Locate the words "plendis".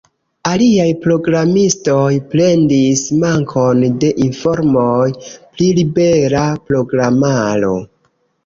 2.31-3.03